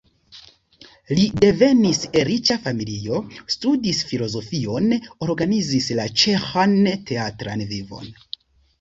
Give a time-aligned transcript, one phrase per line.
[1.19, 3.21] Li devenis el riĉa familio,
[3.57, 4.99] studis filozofion,
[5.31, 6.79] organizis la ĉeĥan
[7.15, 8.15] teatran vivon.